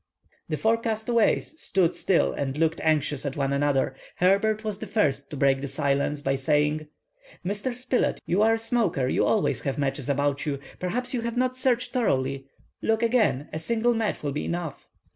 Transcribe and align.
The 0.49 0.57
four 0.57 0.77
castaways 0.77 1.61
stood 1.61 1.93
still 1.93 2.33
and 2.33 2.57
looked 2.57 2.81
anxiously 2.81 3.39
at 3.39 3.51
each 3.53 3.61
other. 3.63 3.93
Herbert 4.15 4.63
was 4.63 4.79
the 4.79 4.87
first 4.87 5.29
to 5.29 5.37
break 5.37 5.61
the 5.61 5.67
silence, 5.67 6.21
by 6.21 6.37
saying:— 6.37 6.87
"Mr. 7.45 7.71
Spilett, 7.71 8.19
you 8.25 8.41
are 8.41 8.55
a 8.55 8.57
smoker, 8.57 9.07
you 9.07 9.23
always 9.23 9.61
have 9.61 9.77
matches 9.77 10.09
about 10.09 10.43
you; 10.47 10.57
perhaps 10.79 11.13
you 11.13 11.21
have 11.21 11.37
not 11.37 11.55
searched 11.55 11.93
thoroughly. 11.93 12.47
Look 12.81 13.03
again; 13.03 13.47
a 13.53 13.59
single 13.59 13.93
match 13.93 14.23
will 14.23 14.31
be 14.31 14.45
enough." 14.45 14.89